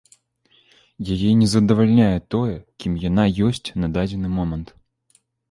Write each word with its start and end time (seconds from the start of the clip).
Яе 1.15 1.29
не 1.41 1.49
задавальняе 1.51 2.17
тое, 2.37 2.57
кім 2.85 2.97
яна 3.05 3.27
ёсць 3.49 3.63
на 3.85 3.93
дадзены 4.01 4.27
момант. 4.41 4.75